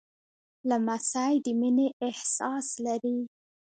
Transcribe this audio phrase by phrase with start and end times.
[0.69, 3.17] لمسی د مینې احساس لري.